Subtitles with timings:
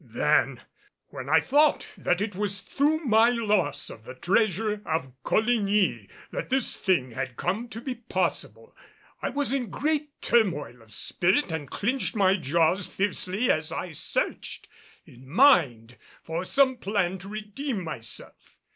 [0.03, 0.61] Then,
[1.09, 6.49] when I thought that it was through my loss of the treasure of Coligny that
[6.49, 8.75] this thing had come to be possible,
[9.21, 14.67] I was in great turmoil of spirit and clinched my jaws fiercely as I searched
[15.05, 18.57] in mind for some plan to redeem myself.